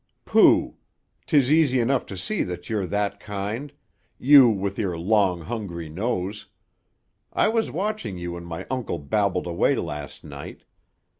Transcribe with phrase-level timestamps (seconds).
[0.25, 0.77] "Pooh!
[1.27, 6.47] 'Tis easy enough to see that you're that kind—you with your long, hungry nose!
[7.33, 10.63] I was watching you when my uncle babbled away last night.